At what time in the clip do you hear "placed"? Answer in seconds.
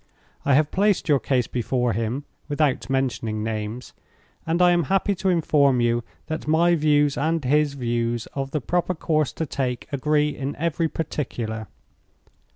0.71-1.07